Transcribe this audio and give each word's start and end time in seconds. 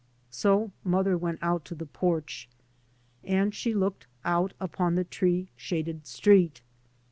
So 0.31 0.71
mother 0.83 1.15
went 1.15 1.37
out 1.43 1.63
to 1.65 1.75
the 1.75 1.85
porch, 1.85 2.49
and 3.23 3.53
she 3.53 3.75
looked 3.75 4.07
out 4.25 4.53
upon 4.59 4.95
the 4.95 5.03
tree 5.03 5.49
shaded 5.55 6.07
street. 6.07 6.61